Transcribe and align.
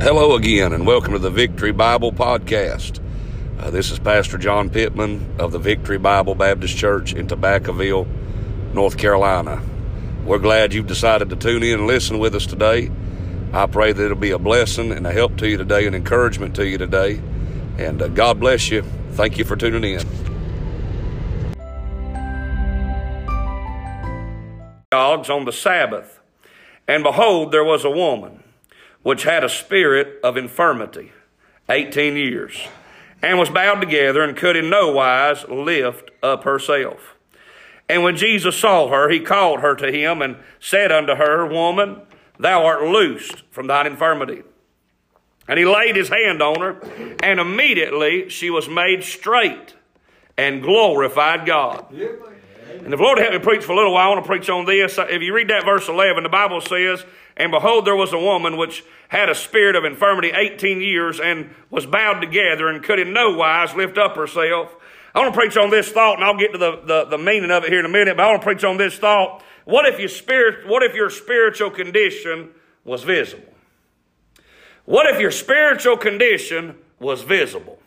Hello 0.00 0.36
again, 0.36 0.72
and 0.72 0.86
welcome 0.86 1.14
to 1.14 1.18
the 1.18 1.28
Victory 1.28 1.72
Bible 1.72 2.12
Podcast. 2.12 3.00
Uh, 3.58 3.68
this 3.68 3.90
is 3.90 3.98
Pastor 3.98 4.38
John 4.38 4.70
Pittman 4.70 5.34
of 5.40 5.50
the 5.50 5.58
Victory 5.58 5.98
Bible 5.98 6.36
Baptist 6.36 6.76
Church 6.76 7.12
in 7.12 7.26
Tobaccoville, 7.26 8.06
North 8.72 8.96
Carolina. 8.96 9.60
We're 10.24 10.38
glad 10.38 10.72
you've 10.72 10.86
decided 10.86 11.30
to 11.30 11.36
tune 11.36 11.64
in 11.64 11.80
and 11.80 11.88
listen 11.88 12.20
with 12.20 12.36
us 12.36 12.46
today. 12.46 12.92
I 13.52 13.66
pray 13.66 13.92
that 13.92 14.02
it'll 14.02 14.16
be 14.16 14.30
a 14.30 14.38
blessing 14.38 14.92
and 14.92 15.04
a 15.04 15.12
help 15.12 15.36
to 15.38 15.48
you 15.48 15.56
today, 15.56 15.84
an 15.88 15.96
encouragement 15.96 16.54
to 16.54 16.66
you 16.66 16.78
today. 16.78 17.20
And 17.76 18.00
uh, 18.00 18.06
God 18.06 18.38
bless 18.38 18.70
you. 18.70 18.82
Thank 19.14 19.36
you 19.36 19.44
for 19.44 19.56
tuning 19.56 19.94
in. 19.94 20.06
Dogs 24.92 25.28
on 25.28 25.44
the 25.44 25.52
Sabbath. 25.52 26.20
And 26.86 27.02
behold, 27.02 27.50
there 27.50 27.64
was 27.64 27.84
a 27.84 27.90
woman 27.90 28.44
which 29.02 29.24
had 29.24 29.44
a 29.44 29.48
spirit 29.48 30.18
of 30.22 30.36
infirmity, 30.36 31.12
18 31.68 32.16
years, 32.16 32.66
and 33.22 33.38
was 33.38 33.50
bowed 33.50 33.80
together 33.80 34.22
and 34.22 34.36
could 34.36 34.56
in 34.56 34.70
no 34.70 34.92
wise 34.92 35.44
lift 35.48 36.10
up 36.22 36.44
herself. 36.44 37.16
And 37.88 38.02
when 38.02 38.16
Jesus 38.16 38.56
saw 38.56 38.88
her, 38.88 39.08
he 39.08 39.20
called 39.20 39.60
her 39.60 39.74
to 39.76 39.90
him 39.90 40.20
and 40.20 40.36
said 40.60 40.92
unto 40.92 41.14
her, 41.14 41.46
Woman, 41.46 42.02
thou 42.38 42.64
art 42.64 42.82
loosed 42.82 43.42
from 43.50 43.66
thine 43.66 43.86
infirmity. 43.86 44.42
And 45.48 45.58
he 45.58 45.64
laid 45.64 45.96
his 45.96 46.10
hand 46.10 46.42
on 46.42 46.60
her, 46.60 46.80
and 47.22 47.40
immediately 47.40 48.28
she 48.28 48.50
was 48.50 48.68
made 48.68 49.02
straight 49.02 49.74
and 50.36 50.62
glorified 50.62 51.46
God. 51.46 51.86
And 52.68 52.92
if 52.92 52.98
the 52.98 53.04
Lord 53.04 53.18
help 53.18 53.32
me 53.32 53.38
preach 53.38 53.64
for 53.64 53.72
a 53.72 53.76
little 53.76 53.92
while, 53.92 54.06
I 54.06 54.14
want 54.14 54.24
to 54.24 54.28
preach 54.28 54.50
on 54.50 54.66
this. 54.66 54.98
Uh, 54.98 55.06
if 55.08 55.22
you 55.22 55.34
read 55.34 55.48
that 55.48 55.64
verse 55.64 55.88
11, 55.88 56.22
the 56.22 56.28
Bible 56.28 56.60
says, 56.60 57.04
And 57.36 57.50
behold, 57.50 57.86
there 57.86 57.96
was 57.96 58.12
a 58.12 58.18
woman 58.18 58.56
which 58.56 58.84
had 59.08 59.28
a 59.28 59.34
spirit 59.34 59.74
of 59.74 59.84
infirmity 59.84 60.30
18 60.34 60.80
years 60.80 61.20
and 61.20 61.54
was 61.70 61.86
bowed 61.86 62.20
together 62.20 62.68
and 62.68 62.82
could 62.82 62.98
in 62.98 63.12
no 63.12 63.30
wise 63.30 63.74
lift 63.74 63.96
up 63.96 64.16
herself. 64.16 64.76
I 65.14 65.20
want 65.20 65.34
to 65.34 65.40
preach 65.40 65.56
on 65.56 65.70
this 65.70 65.90
thought, 65.90 66.16
and 66.16 66.24
I'll 66.24 66.36
get 66.36 66.52
to 66.52 66.58
the, 66.58 66.82
the, 66.84 67.04
the 67.04 67.18
meaning 67.18 67.50
of 67.50 67.64
it 67.64 67.70
here 67.70 67.80
in 67.80 67.86
a 67.86 67.88
minute, 67.88 68.16
but 68.16 68.24
I 68.24 68.30
want 68.30 68.42
to 68.42 68.46
preach 68.46 68.64
on 68.64 68.76
this 68.76 68.98
thought. 68.98 69.42
What 69.64 69.86
if 69.86 69.98
your 69.98 70.08
spirit, 70.08 70.68
what 70.68 70.82
if 70.82 70.94
your 70.94 71.10
spiritual 71.10 71.70
condition 71.70 72.50
was 72.84 73.02
visible? 73.02 73.54
What 74.84 75.06
if 75.06 75.20
your 75.20 75.30
spiritual 75.30 75.96
condition 75.96 76.76
was 76.98 77.22
visible? 77.22 77.78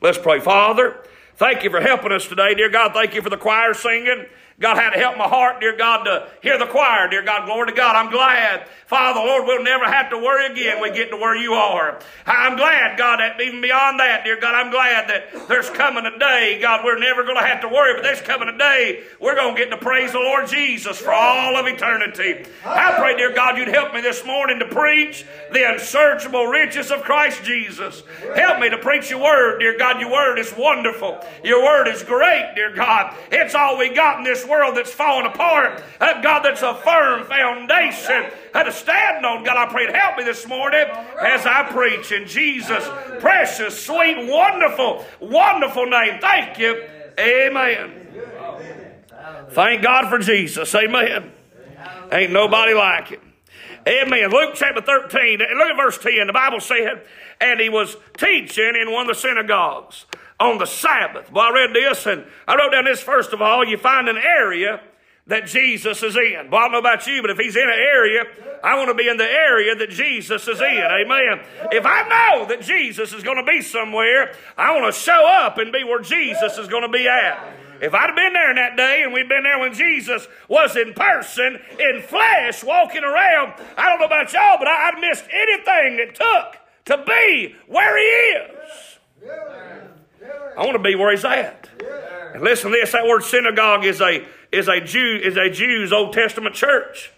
Let's 0.00 0.18
pray. 0.18 0.40
Father, 0.40 0.96
thank 1.38 1.62
you 1.62 1.70
for 1.70 1.80
helping 1.80 2.12
us 2.12 2.26
today. 2.26 2.54
Dear 2.54 2.68
God, 2.68 2.92
thank 2.92 3.14
you 3.14 3.22
for 3.22 3.30
the 3.30 3.36
choir 3.36 3.72
singing. 3.72 4.26
God 4.60 4.76
had 4.76 4.90
to 4.90 4.98
help 4.98 5.16
my 5.16 5.28
heart, 5.28 5.60
dear 5.60 5.76
God, 5.76 6.02
to 6.02 6.28
hear 6.42 6.58
the 6.58 6.66
choir. 6.66 7.08
Dear 7.08 7.22
God, 7.22 7.46
glory 7.46 7.68
to 7.68 7.72
God. 7.72 7.94
I'm 7.94 8.10
glad, 8.10 8.66
Father, 8.86 9.20
Lord, 9.20 9.46
we'll 9.46 9.62
never 9.62 9.84
have 9.84 10.10
to 10.10 10.18
worry 10.18 10.50
again. 10.50 10.82
We 10.82 10.90
get 10.90 11.10
to 11.10 11.16
where 11.16 11.36
you 11.36 11.52
are. 11.52 12.00
I'm 12.26 12.56
glad, 12.56 12.98
God, 12.98 13.20
that 13.20 13.40
even 13.40 13.60
beyond 13.60 14.00
that, 14.00 14.24
dear 14.24 14.40
God, 14.40 14.56
I'm 14.56 14.72
glad 14.72 15.08
that 15.10 15.46
there's 15.46 15.70
coming 15.70 16.06
a 16.06 16.18
day, 16.18 16.58
God, 16.60 16.84
we're 16.84 16.98
never 16.98 17.22
going 17.22 17.36
to 17.36 17.44
have 17.44 17.60
to 17.60 17.68
worry, 17.68 17.94
but 17.94 18.02
there's 18.02 18.20
coming 18.20 18.48
a 18.48 18.58
day 18.58 19.04
we're 19.20 19.36
going 19.36 19.54
to 19.54 19.60
get 19.60 19.70
to 19.70 19.76
praise 19.76 20.10
the 20.10 20.18
Lord 20.18 20.48
Jesus 20.48 20.98
for 20.98 21.12
all 21.12 21.56
of 21.56 21.66
eternity. 21.66 22.44
I 22.64 22.94
pray, 22.98 23.16
dear 23.16 23.32
God, 23.32 23.58
you'd 23.58 23.68
help 23.68 23.94
me 23.94 24.00
this 24.00 24.26
morning 24.26 24.58
to 24.58 24.66
preach 24.66 25.24
the 25.52 25.70
unsearchable 25.70 26.46
riches 26.46 26.90
of 26.90 27.02
Christ 27.02 27.44
Jesus. 27.44 28.02
Help 28.34 28.58
me 28.58 28.70
to 28.70 28.78
preach 28.78 29.08
your 29.08 29.22
word, 29.22 29.60
dear 29.60 29.78
God. 29.78 30.00
Your 30.00 30.10
word 30.10 30.38
is 30.38 30.52
wonderful. 30.56 31.24
Your 31.44 31.62
word 31.62 31.86
is 31.86 32.02
great, 32.02 32.54
dear 32.56 32.74
God. 32.74 33.14
It's 33.30 33.54
all 33.54 33.78
we 33.78 33.94
got 33.94 34.18
in 34.18 34.24
this 34.24 34.47
world 34.48 34.76
that's 34.76 34.92
falling 34.92 35.26
apart. 35.26 35.82
Uh, 36.00 36.20
God, 36.22 36.42
that's 36.42 36.62
a 36.62 36.74
firm 36.74 37.24
foundation 37.26 38.30
uh, 38.54 38.62
to 38.62 38.72
stand 38.72 39.24
on. 39.24 39.44
God, 39.44 39.56
I 39.56 39.70
pray 39.70 39.86
to 39.86 39.92
help 39.92 40.18
me 40.18 40.24
this 40.24 40.46
morning 40.46 40.86
as 41.20 41.46
I 41.46 41.64
preach 41.70 42.12
in 42.12 42.26
Jesus' 42.26 42.88
precious, 43.20 43.84
sweet, 43.84 44.28
wonderful, 44.28 45.04
wonderful 45.20 45.86
name. 45.86 46.20
Thank 46.20 46.58
you. 46.58 46.82
Amen. 47.18 48.06
Thank 49.50 49.82
God 49.82 50.08
for 50.08 50.18
Jesus. 50.18 50.74
Amen. 50.74 51.32
Ain't 52.12 52.32
nobody 52.32 52.74
like 52.74 53.12
it. 53.12 53.20
Amen. 53.86 54.30
Luke 54.30 54.54
chapter 54.54 54.82
13, 54.82 55.38
look 55.38 55.70
at 55.70 55.76
verse 55.76 55.98
10. 55.98 56.26
The 56.26 56.32
Bible 56.32 56.60
said, 56.60 57.02
and 57.40 57.60
he 57.60 57.68
was 57.68 57.96
teaching 58.16 58.74
in 58.80 58.92
one 58.92 59.08
of 59.08 59.16
the 59.16 59.20
synagogues 59.20 60.04
on 60.40 60.58
the 60.58 60.66
Sabbath. 60.66 61.30
Well, 61.32 61.44
I 61.44 61.52
read 61.52 61.74
this 61.74 62.06
and 62.06 62.24
I 62.46 62.56
wrote 62.56 62.70
down 62.70 62.84
this 62.84 63.00
first 63.00 63.32
of 63.32 63.42
all. 63.42 63.64
You 63.64 63.76
find 63.76 64.08
an 64.08 64.18
area 64.18 64.80
that 65.26 65.46
Jesus 65.46 66.02
is 66.02 66.16
in. 66.16 66.50
Well, 66.50 66.60
I 66.60 66.64
don't 66.64 66.72
know 66.72 66.78
about 66.78 67.06
you, 67.06 67.20
but 67.20 67.30
if 67.30 67.38
he's 67.38 67.54
in 67.54 67.62
an 67.62 67.68
area, 67.68 68.24
I 68.64 68.76
want 68.76 68.88
to 68.88 68.94
be 68.94 69.08
in 69.08 69.18
the 69.18 69.30
area 69.30 69.74
that 69.74 69.90
Jesus 69.90 70.48
is 70.48 70.60
in. 70.60 70.64
Amen. 70.64 71.40
If 71.70 71.84
I 71.84 72.08
know 72.08 72.46
that 72.46 72.62
Jesus 72.62 73.12
is 73.12 73.22
going 73.22 73.36
to 73.36 73.44
be 73.44 73.60
somewhere, 73.60 74.34
I 74.56 74.72
want 74.72 74.92
to 74.92 74.98
show 74.98 75.26
up 75.26 75.58
and 75.58 75.70
be 75.70 75.84
where 75.84 76.00
Jesus 76.00 76.56
is 76.56 76.66
going 76.66 76.82
to 76.82 76.88
be 76.88 77.06
at. 77.06 77.54
If 77.80 77.94
I'd 77.94 78.06
have 78.06 78.16
been 78.16 78.32
there 78.32 78.50
in 78.50 78.56
that 78.56 78.76
day 78.76 79.02
and 79.04 79.12
we'd 79.12 79.28
been 79.28 79.44
there 79.44 79.58
when 79.58 79.74
Jesus 79.74 80.26
was 80.48 80.76
in 80.76 80.94
person, 80.94 81.60
in 81.78 82.02
flesh, 82.02 82.64
walking 82.64 83.04
around, 83.04 83.52
I 83.76 83.88
don't 83.90 84.00
know 84.00 84.06
about 84.06 84.32
y'all, 84.32 84.58
but 84.58 84.66
I'd 84.66 84.98
missed 84.98 85.24
anything 85.30 85.98
it 86.00 86.14
took 86.14 86.56
to 86.86 87.04
be 87.06 87.54
where 87.68 87.98
he 87.98 88.04
is. 88.04 88.98
I 90.56 90.64
want 90.64 90.72
to 90.72 90.82
be 90.82 90.94
where 90.94 91.10
he's 91.10 91.24
at. 91.24 91.68
And 92.34 92.42
listen 92.42 92.70
to 92.70 92.76
this, 92.76 92.92
that 92.92 93.06
word 93.06 93.22
synagogue 93.22 93.84
is 93.84 94.00
a 94.00 94.26
is 94.50 94.68
a 94.68 94.80
Jew 94.80 95.20
is 95.22 95.36
a 95.36 95.50
Jew's 95.50 95.92
Old 95.92 96.12
Testament 96.12 96.54
church. 96.54 97.12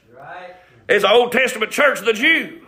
It's 0.88 1.04
an 1.04 1.10
Old 1.10 1.32
Testament 1.32 1.70
church 1.70 2.00
of 2.00 2.04
the 2.04 2.12
Jew. 2.12 2.66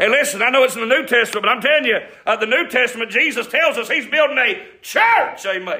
And 0.00 0.10
listen, 0.12 0.40
I 0.42 0.48
know 0.48 0.64
it's 0.64 0.74
in 0.74 0.80
the 0.80 0.94
New 0.94 1.06
Testament, 1.06 1.44
but 1.44 1.50
I'm 1.50 1.60
telling 1.60 1.84
you, 1.84 1.98
uh, 2.26 2.36
the 2.36 2.46
New 2.46 2.68
Testament, 2.68 3.10
Jesus 3.10 3.46
tells 3.46 3.76
us 3.76 3.88
He's 3.88 4.06
building 4.06 4.38
a 4.38 4.66
church. 4.80 5.44
Amen. 5.44 5.78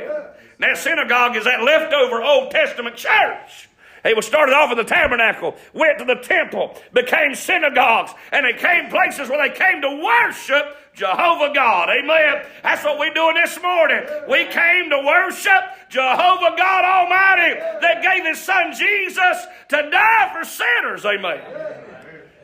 That 0.58 0.76
synagogue 0.76 1.36
is 1.36 1.44
that 1.44 1.62
leftover 1.62 2.22
Old 2.22 2.50
Testament 2.50 2.96
church. 2.96 3.69
It 4.04 4.16
was 4.16 4.26
started 4.26 4.54
off 4.54 4.70
in 4.70 4.78
the 4.78 4.84
tabernacle, 4.84 5.56
went 5.74 5.98
to 5.98 6.04
the 6.04 6.16
temple, 6.16 6.76
became 6.94 7.34
synagogues, 7.34 8.12
and 8.32 8.46
it 8.46 8.58
came 8.58 8.88
places 8.88 9.28
where 9.28 9.46
they 9.46 9.54
came 9.54 9.82
to 9.82 10.02
worship 10.02 10.76
Jehovah 10.94 11.52
God. 11.54 11.88
Amen. 11.90 12.46
That's 12.62 12.84
what 12.84 12.98
we're 12.98 13.14
doing 13.14 13.34
this 13.34 13.60
morning. 13.62 14.02
We 14.28 14.46
came 14.46 14.90
to 14.90 15.02
worship 15.06 15.62
Jehovah 15.88 16.56
God 16.56 16.84
Almighty 16.84 17.60
that 17.80 18.02
gave 18.02 18.24
His 18.24 18.40
Son 18.42 18.72
Jesus 18.72 19.46
to 19.68 19.90
die 19.90 20.30
for 20.32 20.44
sinners. 20.44 21.04
Amen. 21.04 21.40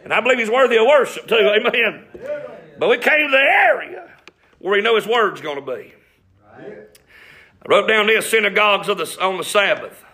And 0.05 0.12
I 0.12 0.21
believe 0.21 0.39
He's 0.39 0.50
worthy 0.50 0.77
of 0.77 0.87
worship 0.87 1.27
too. 1.27 1.34
Amen. 1.34 2.05
But 2.78 2.89
we 2.89 2.99
came 2.99 3.27
to 3.27 3.31
the 3.31 3.39
area 3.39 4.11
where 4.59 4.72
we 4.72 4.83
know 4.83 4.97
His 4.97 5.06
Word's 5.06 5.41
going 5.41 5.65
to 5.65 5.75
be. 5.75 5.95
I 6.59 7.69
wrote 7.69 7.89
down 7.89 8.06
this 8.06 8.31
synagogues 8.31 8.89
of 8.89 8.99
the, 8.99 9.16
on 9.21 9.39
the 9.39 9.45
Sabbath. 9.45 10.05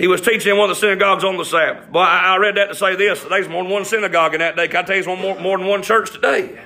He 0.00 0.06
was 0.06 0.22
teaching 0.22 0.52
in 0.52 0.56
one 0.56 0.70
of 0.70 0.76
the 0.76 0.80
synagogues 0.80 1.24
on 1.24 1.36
the 1.36 1.44
Sabbath. 1.44 1.92
Boy, 1.92 2.00
I, 2.00 2.34
I 2.34 2.36
read 2.38 2.56
that 2.56 2.68
to 2.68 2.74
say 2.74 2.96
this. 2.96 3.22
There's 3.22 3.50
more 3.50 3.62
than 3.62 3.70
one 3.70 3.84
synagogue 3.84 4.32
in 4.32 4.40
that 4.40 4.56
day. 4.56 4.66
Can 4.66 4.78
I 4.78 4.82
tell 4.86 4.96
you, 4.96 5.02
there's 5.02 5.20
more, 5.20 5.38
more 5.38 5.58
than 5.58 5.66
one 5.66 5.82
church 5.82 6.10
today? 6.10 6.58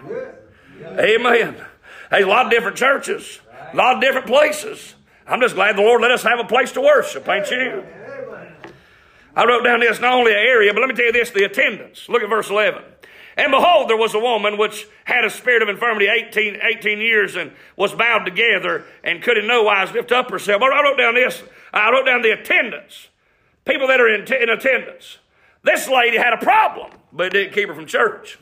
Amen. 0.80 1.56
There's 2.12 2.24
a 2.24 2.28
lot 2.28 2.46
of 2.46 2.52
different 2.52 2.76
churches, 2.76 3.40
a 3.72 3.74
lot 3.74 3.96
of 3.96 4.00
different 4.00 4.28
places. 4.28 4.94
I'm 5.26 5.40
just 5.40 5.56
glad 5.56 5.76
the 5.76 5.82
Lord 5.82 6.00
let 6.00 6.12
us 6.12 6.22
have 6.22 6.38
a 6.38 6.44
place 6.44 6.70
to 6.72 6.80
worship, 6.80 7.28
ain't 7.28 7.50
you? 7.50 7.84
I 9.34 9.44
wrote 9.46 9.64
down 9.64 9.80
this, 9.80 9.98
not 9.98 10.12
only 10.12 10.30
an 10.30 10.38
area, 10.38 10.72
but 10.72 10.78
let 10.78 10.88
me 10.88 10.94
tell 10.94 11.06
you 11.06 11.12
this, 11.12 11.30
the 11.30 11.42
attendance. 11.42 12.08
Look 12.08 12.22
at 12.22 12.30
verse 12.30 12.50
11. 12.50 12.84
And 13.36 13.50
behold, 13.50 13.90
there 13.90 13.96
was 13.96 14.14
a 14.14 14.20
woman 14.20 14.58
which 14.58 14.86
had 15.06 15.24
a 15.24 15.30
spirit 15.30 15.60
of 15.60 15.68
infirmity 15.68 16.06
18, 16.06 16.58
18 16.76 17.00
years 17.00 17.34
and 17.34 17.50
was 17.76 17.92
bowed 17.94 18.22
together 18.26 18.84
and 19.02 19.20
could 19.20 19.38
in 19.38 19.48
no 19.48 19.64
wise 19.64 19.90
lift 19.90 20.12
up 20.12 20.30
herself. 20.30 20.62
I 20.62 20.84
wrote 20.84 20.98
down 20.98 21.14
this. 21.14 21.42
I 21.72 21.90
wrote 21.90 22.06
down 22.06 22.22
the 22.22 22.30
attendance. 22.30 23.08
People 23.64 23.86
that 23.88 24.00
are 24.00 24.08
in, 24.14 24.26
t- 24.26 24.40
in 24.40 24.48
attendance. 24.50 25.18
This 25.62 25.88
lady 25.88 26.16
had 26.18 26.34
a 26.34 26.36
problem, 26.38 26.90
but 27.12 27.28
it 27.28 27.30
didn't 27.30 27.54
keep 27.54 27.68
her 27.68 27.74
from 27.74 27.86
church. 27.86 28.38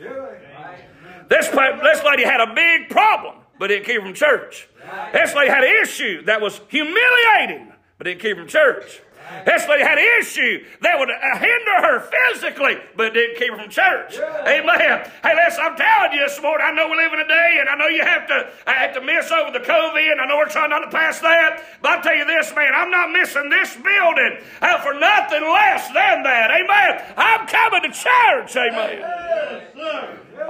This, 1.28 1.48
this 1.48 2.04
lady 2.04 2.24
had 2.24 2.40
a 2.40 2.52
big 2.54 2.90
problem, 2.90 3.36
but 3.58 3.70
it 3.70 3.76
didn't 3.76 3.86
keep 3.86 4.00
her 4.00 4.06
from 4.06 4.14
church. 4.14 4.68
This 5.12 5.34
lady 5.34 5.50
had 5.50 5.62
an 5.62 5.82
issue 5.82 6.24
that 6.24 6.40
was 6.40 6.60
humiliating, 6.68 7.72
but 7.98 8.06
it 8.08 8.14
didn't 8.14 8.22
keep 8.22 8.36
her 8.36 8.42
from 8.42 8.48
church. 8.48 9.00
This 9.44 9.66
lady 9.68 9.82
had 9.82 9.98
an 9.98 10.08
issue 10.20 10.64
that 10.80 10.98
would 10.98 11.10
uh, 11.10 11.38
hinder 11.38 11.76
her 11.82 12.00
physically, 12.00 12.76
but 12.96 13.08
it 13.08 13.14
didn't 13.14 13.36
keep 13.38 13.50
her 13.50 13.58
from 13.58 13.70
church. 13.70 14.18
Amen. 14.18 15.10
Hey, 15.22 15.34
listen, 15.34 15.62
I'm 15.62 15.76
telling 15.76 16.12
you 16.12 16.22
this 16.26 16.40
morning, 16.40 16.66
I 16.66 16.72
know 16.72 16.88
we 16.88 16.96
live 16.96 17.12
in 17.12 17.20
a 17.20 17.28
day, 17.28 17.58
and 17.60 17.68
I 17.68 17.74
know 17.76 17.88
you 17.88 18.02
have 18.02 18.26
to 18.28 18.50
I 18.66 18.74
have 18.74 18.94
to 18.94 19.00
miss 19.00 19.30
over 19.30 19.50
the 19.50 19.64
COVID, 19.64 20.12
and 20.12 20.20
I 20.20 20.26
know 20.26 20.36
we're 20.36 20.48
trying 20.48 20.70
not 20.70 20.80
to 20.80 20.90
pass 20.90 21.20
that. 21.20 21.64
But 21.82 21.90
I'll 21.90 22.02
tell 22.02 22.14
you 22.16 22.24
this, 22.24 22.54
man, 22.54 22.72
I'm 22.74 22.90
not 22.90 23.10
missing 23.10 23.50
this 23.50 23.74
building 23.74 24.38
uh, 24.60 24.78
for 24.80 24.94
nothing 24.94 25.42
less 25.42 25.86
than 25.88 26.22
that. 26.22 26.50
Amen. 26.50 27.14
I'm 27.16 27.46
coming 27.46 27.82
to 27.82 27.92
church. 27.92 28.56
Amen. 28.56 29.02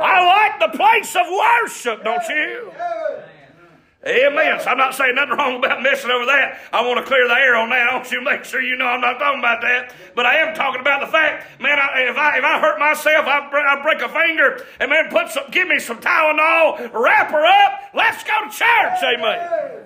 I 0.00 0.24
like 0.26 0.72
the 0.72 0.76
place 0.76 1.14
of 1.16 1.26
worship, 1.28 2.04
don't 2.04 2.28
you? 2.28 2.72
Amen. 4.04 4.58
So 4.60 4.66
I'm 4.68 4.78
not 4.78 4.96
saying 4.96 5.14
nothing 5.14 5.36
wrong 5.36 5.58
about 5.58 5.80
messing 5.80 6.10
over 6.10 6.26
that. 6.26 6.58
I 6.72 6.84
want 6.84 6.98
to 6.98 7.06
clear 7.06 7.28
the 7.28 7.34
air 7.34 7.54
on 7.54 7.70
that. 7.70 7.88
I 7.88 7.94
want 7.94 8.10
you 8.10 8.18
to 8.18 8.24
make 8.24 8.44
sure 8.44 8.60
you 8.60 8.74
know 8.76 8.86
I'm 8.86 9.00
not 9.00 9.20
talking 9.20 9.38
about 9.38 9.60
that. 9.60 9.94
But 10.16 10.26
I 10.26 10.38
am 10.38 10.56
talking 10.56 10.80
about 10.80 11.02
the 11.02 11.06
fact, 11.06 11.60
man, 11.60 11.78
I, 11.78 12.10
if 12.10 12.16
I 12.16 12.38
if 12.38 12.44
I 12.44 12.60
hurt 12.60 12.80
myself, 12.80 13.26
I, 13.26 13.48
I 13.48 13.82
break 13.82 14.00
a 14.02 14.08
finger, 14.08 14.66
and 14.80 14.90
man, 14.90 15.08
put 15.08 15.30
some, 15.30 15.44
give 15.52 15.68
me 15.68 15.78
some 15.78 15.98
Tylenol, 15.98 16.92
wrap 16.92 17.30
her 17.30 17.46
up. 17.46 17.80
Let's 17.94 18.24
go 18.24 18.32
to 18.42 18.50
church. 18.50 19.02
Amen. 19.04 19.82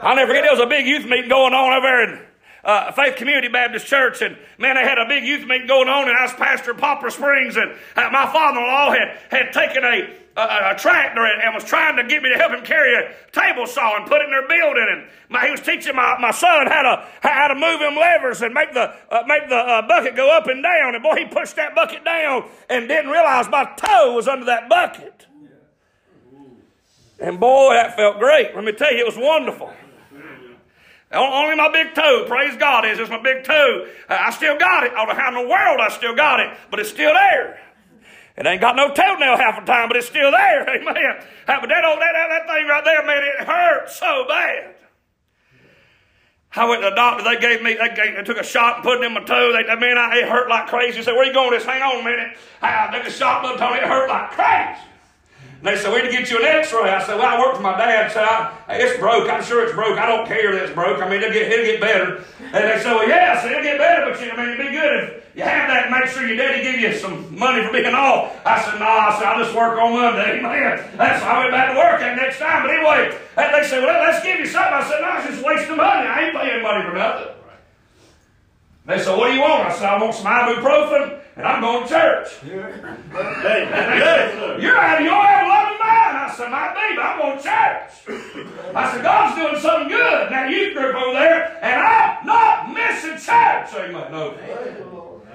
I'll 0.00 0.16
never 0.16 0.28
forget 0.28 0.44
there 0.44 0.52
was 0.52 0.60
a 0.60 0.66
big 0.66 0.86
youth 0.86 1.04
meeting 1.04 1.28
going 1.28 1.52
on 1.52 1.72
over 1.74 1.86
there 1.86 2.02
in 2.08 2.26
uh, 2.64 2.92
Faith 2.92 3.16
Community 3.16 3.48
Baptist 3.48 3.86
Church, 3.86 4.22
and 4.22 4.38
man, 4.58 4.76
they 4.76 4.82
had 4.82 4.96
a 4.96 5.06
big 5.06 5.24
youth 5.24 5.46
meeting 5.46 5.66
going 5.66 5.88
on, 5.88 6.08
and 6.08 6.16
I 6.16 6.22
was 6.22 6.32
pastor 6.32 6.70
of 6.70 6.78
Poplar 6.78 7.10
Springs, 7.10 7.58
and 7.58 7.72
uh, 7.94 8.08
my 8.10 8.24
father-in-law 8.32 8.92
had 8.92 9.18
had 9.30 9.52
taken 9.52 9.84
a 9.84 10.21
a, 10.36 10.72
a, 10.72 10.74
tractor 10.78 11.24
and, 11.24 11.54
was 11.54 11.64
trying 11.64 11.96
to 11.96 12.04
get 12.04 12.22
me 12.22 12.30
to 12.30 12.36
help 12.36 12.52
him 12.52 12.64
carry 12.64 12.94
a 12.94 13.12
table 13.32 13.66
saw 13.66 13.96
and 13.96 14.06
put 14.06 14.22
it 14.22 14.24
in 14.24 14.30
their 14.30 14.48
building. 14.48 14.86
And 14.90 15.06
my, 15.28 15.44
he 15.44 15.50
was 15.50 15.60
teaching 15.60 15.94
my, 15.94 16.16
my 16.18 16.30
son 16.30 16.66
how 16.66 16.82
to 16.82 17.08
how 17.20 17.48
to 17.48 17.54
move 17.54 17.80
them 17.80 17.96
levers 17.96 18.40
and 18.40 18.54
make 18.54 18.72
the 18.72 18.94
uh, 19.10 19.24
make 19.26 19.48
the 19.48 19.56
uh, 19.56 19.86
bucket 19.86 20.16
go 20.16 20.34
up 20.34 20.46
and 20.46 20.62
down. 20.62 20.94
And 20.94 21.02
boy, 21.02 21.16
he 21.16 21.24
pushed 21.26 21.56
that 21.56 21.74
bucket 21.74 22.04
down 22.04 22.48
and 22.70 22.88
didn't 22.88 23.10
realize 23.10 23.48
my 23.48 23.64
toe 23.76 24.14
was 24.14 24.26
under 24.26 24.46
that 24.46 24.68
bucket. 24.68 25.26
And 27.20 27.38
boy, 27.38 27.74
that 27.74 27.94
felt 27.96 28.18
great. 28.18 28.54
Let 28.54 28.64
me 28.64 28.72
tell 28.72 28.92
you, 28.92 29.00
it 29.00 29.06
was 29.06 29.18
wonderful. 29.18 29.72
Only 31.12 31.56
my 31.56 31.70
big 31.70 31.94
toe, 31.94 32.24
praise 32.26 32.56
God, 32.56 32.86
is 32.86 32.98
it's 32.98 33.10
my 33.10 33.20
big 33.20 33.44
toe. 33.44 33.86
I 34.08 34.30
still 34.30 34.58
got 34.58 34.84
it. 34.84 34.92
I 34.92 35.04
don't 35.04 35.08
know 35.08 35.22
how 35.22 35.28
in 35.28 35.34
the 35.34 35.50
world 35.50 35.78
I 35.78 35.90
still 35.90 36.16
got 36.16 36.40
it, 36.40 36.56
but 36.70 36.80
it's 36.80 36.88
still 36.88 37.12
there. 37.12 37.60
It 38.36 38.46
ain't 38.46 38.60
got 38.60 38.76
no 38.76 38.88
toenail 38.88 39.36
half 39.36 39.60
the 39.60 39.70
time, 39.70 39.88
but 39.88 39.96
it's 39.96 40.06
still 40.06 40.30
there. 40.30 40.62
Amen. 40.76 41.24
But 41.46 41.68
that, 41.68 41.84
old, 41.84 42.00
that, 42.00 42.12
that, 42.12 42.46
thing 42.46 42.66
right 42.66 42.84
there, 42.84 43.04
man, 43.04 43.22
it 43.22 43.46
hurt 43.46 43.90
so 43.90 44.24
bad. 44.28 44.74
I 46.54 46.68
went 46.68 46.82
to 46.82 46.90
the 46.90 46.96
doctor. 46.96 47.24
They 47.24 47.40
gave 47.40 47.62
me, 47.62 47.74
they, 47.74 47.94
gave, 47.94 48.16
they 48.16 48.22
took 48.24 48.38
a 48.38 48.44
shot 48.44 48.76
and 48.76 48.84
put 48.84 49.00
it 49.00 49.04
in 49.04 49.14
my 49.14 49.22
toe. 49.24 49.52
They, 49.52 49.64
man, 49.76 49.98
I, 49.98 50.18
it 50.18 50.28
hurt 50.28 50.48
like 50.48 50.66
crazy. 50.66 51.02
Said, 51.02 51.12
Where 51.12 51.24
you 51.24 51.32
going? 51.32 51.50
This, 51.50 51.64
hang 51.64 51.82
on 51.82 52.00
a 52.00 52.04
minute. 52.04 52.36
I 52.60 52.90
took 52.96 53.06
a 53.06 53.10
shot, 53.10 53.42
but 53.42 53.54
it 53.54 53.84
hurt 53.84 54.08
like 54.08 54.30
crazy. 54.32 54.91
And 55.62 55.70
they 55.70 55.78
said, 55.78 55.94
we 55.94 56.02
need 56.02 56.10
to 56.10 56.18
get 56.18 56.28
you 56.28 56.42
an 56.42 56.44
x-ray. 56.44 56.90
I 56.90 56.98
said, 57.06 57.22
well, 57.22 57.30
I 57.30 57.38
work 57.38 57.54
for 57.54 57.62
my 57.62 57.78
dad. 57.78 58.10
So 58.10 58.18
I, 58.18 58.50
it's 58.82 58.98
broke. 58.98 59.30
I'm 59.30 59.44
sure 59.44 59.62
it's 59.62 59.72
broke. 59.72 59.96
I 59.96 60.06
don't 60.06 60.26
care 60.26 60.50
that 60.50 60.64
it's 60.64 60.74
broke. 60.74 61.00
I 61.00 61.08
mean, 61.08 61.22
it'll 61.22 61.32
get, 61.32 61.52
it'll 61.52 61.64
get 61.64 61.80
better. 61.80 62.24
And 62.50 62.66
they 62.66 62.82
said, 62.82 62.98
well, 62.98 63.08
yeah, 63.08 63.38
I 63.38 63.40
said, 63.40 63.52
it'll 63.52 63.62
get 63.62 63.78
better, 63.78 64.10
but 64.10 64.18
you, 64.18 64.32
I 64.32 64.36
mean, 64.36 64.58
it'd 64.58 64.66
be 64.66 64.72
good 64.72 65.22
if 65.22 65.22
you 65.38 65.44
have 65.44 65.70
that 65.70 65.86
make 65.88 66.10
sure 66.10 66.26
your 66.26 66.36
daddy 66.36 66.66
give 66.66 66.80
you 66.82 66.98
some 66.98 67.38
money 67.38 67.64
for 67.64 67.70
being 67.70 67.94
off. 67.94 68.34
I 68.44 68.60
said, 68.60 68.74
no, 68.74 68.90
nah. 68.90 69.14
I 69.14 69.14
said, 69.14 69.26
I'll 69.30 69.38
just 69.38 69.54
work 69.54 69.78
on 69.78 69.94
Monday. 69.94 70.42
Man, 70.42 70.82
that's 70.98 71.22
how 71.22 71.38
I 71.38 71.46
went 71.46 71.52
back 71.52 71.70
to 71.70 71.78
work 71.78 72.00
that 72.00 72.16
next 72.18 72.42
time. 72.42 72.66
But 72.66 72.74
anyway, 72.74 73.16
they 73.38 73.62
said, 73.70 73.86
well, 73.86 74.02
let's 74.02 74.18
give 74.26 74.40
you 74.40 74.46
something. 74.50 74.74
I 74.74 74.82
said, 74.82 74.98
no, 74.98 75.14
it's 75.22 75.30
just 75.30 75.46
wasting 75.46 75.78
money. 75.78 76.10
I 76.10 76.26
ain't 76.26 76.34
paying 76.34 76.62
money 76.62 76.82
for 76.82 76.98
nothing. 76.98 77.38
They 78.84 78.98
said, 78.98 79.16
what 79.16 79.30
do 79.30 79.34
you 79.38 79.40
want? 79.40 79.70
I 79.70 79.72
said, 79.72 79.86
I 79.86 80.02
want 80.02 80.14
some 80.18 80.26
ibuprofen 80.26 81.21
and 81.36 81.46
I'm 81.46 81.60
going 81.60 81.82
to 81.84 81.88
church. 81.88 82.28
Yeah. 82.46 82.96
You're 84.58 84.78
out 84.78 84.98
of 84.98 85.04
your 85.04 85.26
ever 85.26 85.48
loving 85.48 85.78
mind. 85.78 86.16
I 86.18 86.34
said, 86.36 86.50
might 86.50 86.74
be, 86.74 86.96
but 86.96 87.04
I'm 87.04 87.18
going 87.18 87.38
to 87.38 87.42
church. 87.42 88.74
I 88.74 88.92
said, 88.92 89.02
God's 89.02 89.36
doing 89.36 89.60
something 89.60 89.88
good. 89.88 90.30
Now 90.30 90.46
youth 90.46 90.74
group 90.74 90.94
over 90.94 91.12
there, 91.12 91.58
and 91.62 91.80
I'm 91.80 92.26
not 92.26 92.72
missing 92.72 93.12
church. 93.12 93.70
So 93.70 93.84
you 93.86 93.92
might 93.92 94.10
know. 94.10 94.36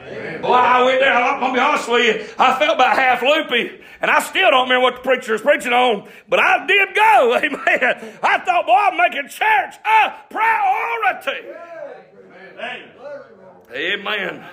Amen. 0.07 0.41
Boy, 0.41 0.53
I 0.53 0.83
went 0.83 0.99
there, 1.01 1.13
I'm 1.13 1.39
going 1.39 1.51
to 1.51 1.57
be 1.57 1.59
honest 1.59 1.89
with 1.89 2.05
you, 2.05 2.35
I 2.39 2.57
felt 2.57 2.75
about 2.75 2.95
half 2.95 3.21
loopy, 3.21 3.81
and 3.99 4.09
I 4.09 4.21
still 4.21 4.49
don't 4.51 4.69
remember 4.69 4.83
what 4.83 4.95
the 4.95 5.01
preacher 5.01 5.33
was 5.33 5.41
preaching 5.41 5.73
on, 5.73 6.07
but 6.29 6.39
I 6.39 6.65
did 6.65 6.95
go, 6.95 7.35
amen. 7.43 8.19
I 8.23 8.37
thought, 8.39 8.65
boy, 8.65 8.73
I'm 8.73 8.97
making 8.97 9.27
church 9.27 9.75
a 9.83 10.13
priority. 10.29 11.47
Amen. 12.53 12.96
Amen. 13.69 14.45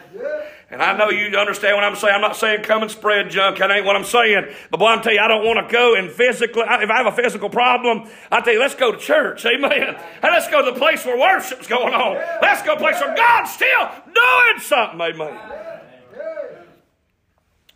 And 0.71 0.83
I 0.83 0.97
know 0.97 1.09
you 1.09 1.37
understand 1.39 1.77
what 1.77 1.85
I'm 1.85 1.95
saying. 1.95 2.15
I'm 2.15 2.21
not 2.21 2.37
saying 2.37 2.65
come 2.65 2.83
and 2.83 2.91
spread 2.91 3.31
junk. 3.31 3.59
That 3.59 3.71
ain't 3.71 3.87
what 3.87 3.95
I'm 3.95 4.05
saying. 4.05 4.53
But 4.73 4.79
boy, 4.79 4.87
I'm 4.87 5.03
telling 5.03 5.19
you, 5.19 5.23
I 5.23 5.29
don't 5.29 5.45
want 5.45 5.67
to 5.67 5.73
go 5.73 5.95
and 5.95 6.11
physically, 6.11 6.63
if 6.63 6.91
I 6.91 6.97
have 6.97 7.07
a 7.07 7.13
physical 7.13 7.49
problem, 7.49 8.11
I 8.33 8.41
tell 8.41 8.55
you, 8.55 8.61
let's 8.61 8.75
go 8.75 8.91
to 8.91 8.99
church. 8.99 9.47
Amen. 9.47 9.95
And 9.95 10.23
let's 10.23 10.49
go 10.51 10.65
to 10.65 10.73
the 10.73 10.79
place 10.79 11.05
where 11.05 11.17
worship's 11.17 11.69
going 11.69 11.95
on. 11.95 12.17
Let's 12.43 12.63
go 12.63 12.75
to 12.75 12.81
place 12.81 13.01
where 13.01 13.15
God's 13.15 13.53
still 13.53 13.89
doing 14.07 14.61
something. 14.61 15.01
Amen. 15.01 15.39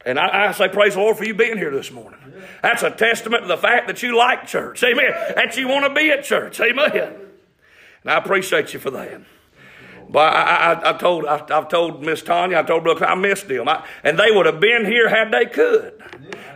And 0.05 0.19
I, 0.19 0.49
I, 0.49 0.53
say, 0.53 0.69
praise 0.69 0.95
the 0.95 1.01
Lord 1.01 1.19
for 1.19 1.25
you 1.25 1.35
being 1.35 1.59
here 1.59 1.71
this 1.71 1.93
morning. 1.93 2.19
That's 2.63 2.83
a 2.83 2.91
testament 2.91 3.43
to 3.43 3.49
the 3.49 3.57
fact 3.57 3.87
that 3.87 4.03
you 4.03 4.17
like 4.17 4.47
church. 4.47 4.83
Amen. 4.83 5.13
That 5.37 5.57
you 5.57 5.69
want 5.69 5.85
to 5.87 5.95
be 5.95 6.11
at 6.11 6.25
church. 6.25 6.61
Amen. 6.61 7.15
And 8.03 8.11
I 8.11 8.17
appreciate 8.17 8.75
you 8.75 8.81
for 8.81 8.91
that. 8.91 9.21
But 10.11 10.33
I, 10.33 10.73
I, 10.73 10.91
I 10.91 10.93
told 10.97 11.27
I, 11.27 11.39
have 11.49 11.69
told 11.69 12.03
Miss 12.03 12.23
Tanya, 12.23 12.59
I 12.59 12.63
told 12.63 12.85
Brother, 12.85 13.07
I 13.07 13.15
missed 13.15 13.49
them, 13.49 13.69
I, 13.69 13.85
and 14.03 14.19
they 14.19 14.31
would 14.31 14.47
have 14.47 14.61
been 14.61 14.87
here 14.87 15.09
had 15.09 15.31
they 15.31 15.47
could. 15.47 16.03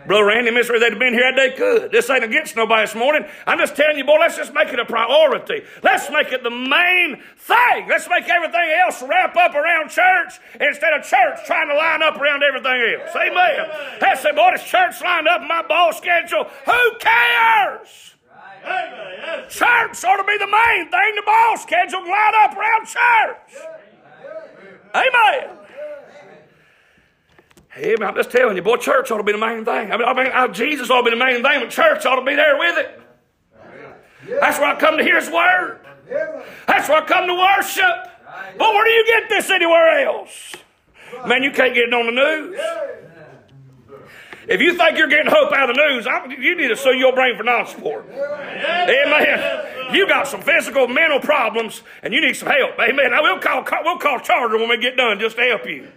Brother 0.07 0.25
Randy, 0.25 0.51
Miss 0.51 0.67
they'd 0.67 0.81
have 0.81 0.99
been 0.99 1.13
here 1.13 1.25
had 1.25 1.37
they 1.37 1.51
could. 1.55 1.91
This 1.91 2.09
ain't 2.09 2.23
against 2.23 2.55
nobody 2.55 2.83
this 2.83 2.95
morning. 2.95 3.25
I'm 3.45 3.59
just 3.59 3.75
telling 3.75 3.97
you, 3.97 4.03
boy, 4.03 4.17
let's 4.19 4.35
just 4.35 4.53
make 4.53 4.69
it 4.69 4.79
a 4.79 4.85
priority. 4.85 5.63
Let's 5.83 6.09
make 6.09 6.31
it 6.31 6.43
the 6.43 6.49
main 6.49 7.21
thing. 7.37 7.87
Let's 7.87 8.09
make 8.09 8.27
everything 8.27 8.69
else 8.83 9.01
wrap 9.03 9.35
up 9.37 9.53
around 9.53 9.89
church 9.89 10.39
instead 10.59 10.93
of 10.93 11.03
church 11.03 11.45
trying 11.45 11.69
to 11.69 11.75
line 11.75 12.01
up 12.01 12.17
around 12.17 12.43
everything 12.43 12.99
else. 12.99 13.15
Amen. 13.15 13.69
I 14.01 14.15
said, 14.15 14.35
boy, 14.35 14.51
this 14.51 14.63
church 14.63 15.01
lined 15.01 15.27
up 15.27 15.41
my 15.47 15.61
ball 15.61 15.93
schedule. 15.93 16.45
Who 16.65 16.97
cares? 16.99 17.52
Church 19.93 20.05
ought 20.05 20.17
to 20.17 20.23
be 20.23 20.37
the 20.39 20.47
main 20.47 20.89
thing. 20.89 21.15
The 21.15 21.21
ball 21.23 21.57
schedule 21.57 22.01
line 22.01 22.33
up 22.37 22.57
around 22.57 22.87
church. 22.87 23.63
Amen. 24.95 25.57
Amen. 27.77 28.07
I'm 28.07 28.15
just 28.15 28.31
telling 28.31 28.55
you, 28.55 28.63
boy, 28.63 28.77
church 28.77 29.11
ought 29.11 29.17
to 29.17 29.23
be 29.23 29.33
the 29.33 29.37
main 29.37 29.65
thing. 29.65 29.91
I 29.91 29.97
mean, 29.97 30.07
I 30.07 30.13
mean 30.13 30.31
uh, 30.33 30.47
Jesus 30.47 30.89
ought 30.89 31.01
to 31.01 31.11
be 31.11 31.11
the 31.11 31.23
main 31.23 31.43
thing, 31.43 31.59
but 31.59 31.69
church 31.69 32.05
ought 32.07 32.19
to 32.19 32.25
be 32.25 32.35
there 32.35 32.57
with 32.57 32.77
it. 32.79 33.01
That's 34.39 34.57
where 34.57 34.75
I 34.75 34.79
come 34.79 34.97
to 34.97 35.03
hear 35.03 35.19
His 35.19 35.29
Word. 35.29 35.79
That's 36.67 36.89
where 36.89 37.03
I 37.03 37.05
come 37.05 37.27
to 37.27 37.33
worship. 37.33 38.11
But 38.57 38.73
where 38.73 38.85
do 38.85 38.91
you 38.91 39.05
get 39.05 39.29
this 39.29 39.49
anywhere 39.51 40.05
else? 40.05 40.53
Man, 41.27 41.43
you 41.43 41.51
can't 41.51 41.75
get 41.75 41.89
it 41.89 41.93
on 41.93 42.07
the 42.07 42.11
news. 42.11 42.59
If 44.47 44.59
you 44.59 44.75
think 44.75 44.97
you're 44.97 45.07
getting 45.07 45.31
hope 45.31 45.53
out 45.53 45.69
of 45.69 45.75
the 45.75 45.87
news, 45.87 46.07
I, 46.07 46.25
you 46.25 46.55
need 46.55 46.67
to 46.67 46.75
sue 46.75 46.95
your 46.95 47.13
brain 47.13 47.37
for 47.37 47.43
non-support. 47.43 48.09
Amen. 48.09 49.72
You 49.93 50.07
got 50.07 50.27
some 50.27 50.41
physical, 50.41 50.87
mental 50.87 51.19
problems, 51.19 51.83
and 52.01 52.13
you 52.13 52.21
need 52.21 52.35
some 52.35 52.49
help. 52.49 52.79
Amen. 52.79 53.13
I 53.13 53.21
will 53.21 53.39
call, 53.39 53.63
we'll 53.83 53.97
call 53.97 54.19
Charter 54.19 54.57
when 54.57 54.69
we 54.69 54.77
get 54.77 54.97
done 54.97 55.19
just 55.19 55.35
to 55.37 55.43
help 55.43 55.65
you. 55.65 55.89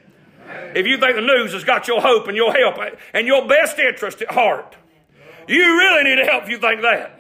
If 0.74 0.86
you 0.86 0.98
think 0.98 1.16
the 1.16 1.22
news 1.22 1.52
has 1.52 1.64
got 1.64 1.88
your 1.88 2.00
hope 2.00 2.28
and 2.28 2.36
your 2.36 2.52
help 2.52 2.76
and 3.12 3.26
your 3.26 3.48
best 3.48 3.78
interest 3.78 4.22
at 4.22 4.30
heart, 4.30 4.76
you 5.48 5.60
really 5.60 6.04
need 6.04 6.16
to 6.16 6.24
help 6.24 6.44
if 6.44 6.50
you 6.50 6.58
think 6.58 6.82
that. 6.82 7.15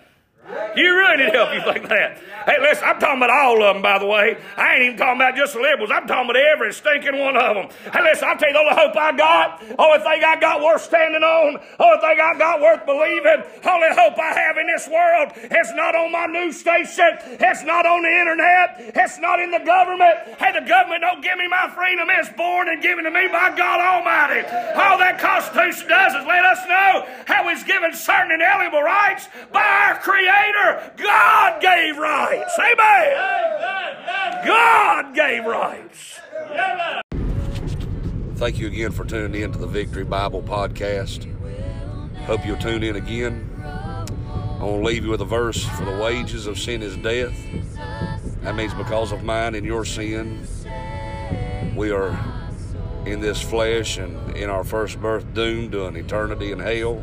You 0.76 0.94
really 0.94 1.24
need 1.24 1.34
help 1.34 1.54
you 1.54 1.62
think 1.62 1.88
that. 1.88 2.22
Hey, 2.46 2.62
listen, 2.62 2.84
I'm 2.86 3.00
talking 3.00 3.18
about 3.18 3.34
all 3.34 3.58
of 3.58 3.74
them, 3.74 3.82
by 3.82 3.98
the 3.98 4.06
way. 4.06 4.38
I 4.56 4.74
ain't 4.78 4.82
even 4.94 4.96
talking 4.96 5.18
about 5.18 5.34
just 5.34 5.58
the 5.58 5.60
liberals. 5.60 5.90
I'm 5.90 6.06
talking 6.06 6.30
about 6.30 6.38
every 6.38 6.70
stinking 6.70 7.18
one 7.18 7.34
of 7.34 7.58
them. 7.58 7.66
Hey, 7.90 8.02
listen, 8.06 8.28
I'll 8.30 8.38
tell 8.38 8.46
you 8.46 8.54
the 8.54 8.62
only 8.62 8.76
hope 8.78 8.94
I 8.94 9.10
got, 9.10 9.58
only 9.74 9.98
thing 9.98 10.22
I 10.22 10.38
got 10.38 10.62
worth 10.62 10.86
standing 10.86 11.26
on, 11.26 11.58
only 11.82 11.98
thing 11.98 12.18
I 12.22 12.38
got 12.38 12.62
worth 12.62 12.86
believing, 12.86 13.42
only 13.66 13.90
hope 13.90 14.14
I 14.14 14.30
have 14.38 14.54
in 14.62 14.70
this 14.70 14.86
world 14.86 15.34
is 15.34 15.74
not 15.74 15.98
on 15.98 16.12
my 16.12 16.30
news 16.30 16.60
station. 16.60 17.10
It's 17.42 17.64
not 17.64 17.82
on 17.82 18.06
the 18.06 18.14
internet. 18.14 18.94
It's 18.94 19.18
not 19.18 19.40
in 19.40 19.50
the 19.50 19.64
government. 19.66 20.38
Hey, 20.38 20.54
the 20.54 20.62
government 20.62 21.02
don't 21.02 21.22
give 21.26 21.38
me 21.42 21.48
my 21.50 21.66
freedom. 21.74 22.06
It's 22.14 22.30
born 22.38 22.68
and 22.70 22.78
given 22.78 23.02
to 23.02 23.10
me 23.10 23.26
by 23.26 23.50
God 23.58 23.82
Almighty. 23.82 24.46
All 24.78 25.02
that 25.02 25.18
Constitution 25.18 25.88
does 25.90 26.14
is 26.14 26.22
let 26.22 26.44
us 26.46 26.62
know 26.70 27.10
how 27.26 27.48
He's 27.50 27.64
given 27.64 27.90
certain 27.90 28.30
inalienable 28.30 28.86
rights 28.86 29.26
by 29.50 29.66
our 29.90 29.98
Creator. 29.98 30.35
Creator, 30.36 30.92
God 30.96 31.60
gave 31.60 31.96
rights. 31.96 32.58
Amen. 32.58 34.46
God 34.46 35.14
gave 35.14 35.44
rights. 35.44 36.20
Thank 38.36 38.58
you 38.58 38.66
again 38.66 38.92
for 38.92 39.04
tuning 39.04 39.40
in 39.40 39.52
to 39.52 39.58
the 39.58 39.66
Victory 39.66 40.04
Bible 40.04 40.42
Podcast. 40.42 41.32
Hope 42.24 42.44
you'll 42.44 42.58
tune 42.58 42.82
in 42.82 42.96
again. 42.96 43.50
I 43.64 44.62
want 44.62 44.82
to 44.82 44.86
leave 44.86 45.04
you 45.04 45.10
with 45.10 45.22
a 45.22 45.26
verse 45.26 45.64
for 45.64 45.84
the 45.84 45.96
wages 45.96 46.46
of 46.46 46.58
sin 46.58 46.82
is 46.82 46.96
death. 46.98 47.34
That 48.42 48.54
means 48.56 48.74
because 48.74 49.12
of 49.12 49.22
mine 49.22 49.54
and 49.54 49.64
your 49.64 49.84
sin, 49.84 50.46
we 51.74 51.90
are 51.90 52.18
in 53.06 53.20
this 53.20 53.40
flesh 53.40 53.96
and 53.98 54.36
in 54.36 54.50
our 54.50 54.64
first 54.64 55.00
birth 55.00 55.32
doomed 55.32 55.72
to 55.72 55.86
an 55.86 55.96
eternity 55.96 56.52
in 56.52 56.58
hell. 56.58 57.02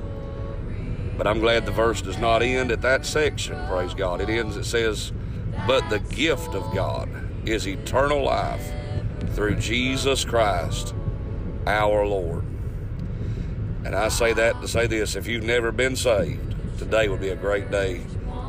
But 1.17 1.27
I'm 1.27 1.39
glad 1.39 1.65
the 1.65 1.72
verse 1.72 2.01
does 2.01 2.17
not 2.17 2.41
end 2.41 2.72
at 2.72 2.82
that 2.82 3.05
section, 3.05 3.65
praise 3.67 3.93
God. 3.93 4.22
It 4.22 4.29
ends, 4.29 4.58
it 4.58 4.65
says, 4.65 5.12
But 5.67 5.89
the 5.89 6.00
gift 6.00 6.55
of 6.55 6.74
God 6.74 7.10
is 7.48 7.67
eternal 7.67 8.24
life 8.24 8.72
through 9.32 9.55
Jesus 9.55 10.25
Christ 10.25 10.93
our 11.67 12.05
Lord. 12.05 12.46
And 13.86 13.96
I 13.96 14.08
say 14.08 14.34
that 14.34 14.62
to 14.62 14.67
say 14.67 14.88
this 14.88 15.15
if 15.15 15.27
you've 15.27 15.43
never 15.43 15.72
been 15.72 15.96
saved, 15.96 16.55
today 16.77 17.10
would 17.10 17.22
be 17.22 17.29
a 17.29 17.36
great 17.36 17.70
day 17.70 18.01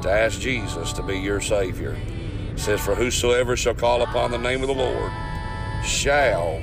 to 0.03 0.11
ask 0.11 0.41
Jesus 0.41 0.93
to 0.93 1.03
be 1.03 1.19
your 1.19 1.41
Savior. 1.41 1.97
It 2.53 2.61
says, 2.61 2.81
For 2.81 2.95
whosoever 2.95 3.57
shall 3.57 3.75
call 3.75 4.03
upon 4.03 4.31
the 4.31 4.39
name 4.39 4.63
of 4.63 4.69
the 4.69 4.75
Lord 4.75 5.13
shall 5.85 6.63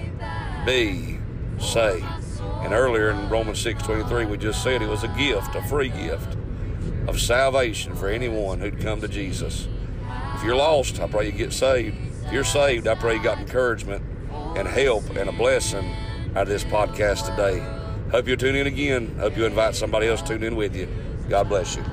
be 0.65 1.19
saved. 1.59 2.20
And 2.61 2.73
earlier 2.73 3.09
in 3.09 3.29
Romans 3.29 3.63
6.23, 3.63 4.29
we 4.29 4.37
just 4.37 4.63
said 4.63 4.81
it 4.81 4.87
was 4.89 5.03
a 5.03 5.07
gift, 5.09 5.55
a 5.55 5.63
free 5.63 5.89
gift 5.89 6.37
of 7.07 7.19
salvation 7.19 7.95
for 7.95 8.07
anyone 8.07 8.59
who'd 8.59 8.79
come 8.79 9.01
to 9.01 9.07
Jesus. 9.07 9.67
If 10.35 10.43
you're 10.43 10.55
lost, 10.55 10.99
I 10.99 11.07
pray 11.07 11.25
you 11.25 11.31
get 11.31 11.53
saved. 11.53 11.97
If 12.25 12.31
you're 12.31 12.43
saved, 12.43 12.87
I 12.87 12.95
pray 12.95 13.15
you 13.15 13.23
got 13.23 13.39
encouragement 13.39 14.03
and 14.55 14.67
help 14.67 15.09
and 15.15 15.29
a 15.29 15.31
blessing 15.31 15.93
out 16.31 16.43
of 16.43 16.47
this 16.47 16.63
podcast 16.63 17.25
today. 17.25 17.59
Hope 18.11 18.27
you'll 18.27 18.37
tune 18.37 18.55
in 18.55 18.67
again. 18.67 19.15
Hope 19.19 19.37
you 19.37 19.45
invite 19.45 19.75
somebody 19.75 20.07
else 20.07 20.21
to 20.21 20.29
tune 20.29 20.43
in 20.43 20.55
with 20.55 20.75
you. 20.75 20.87
God 21.29 21.49
bless 21.49 21.75
you. 21.75 21.83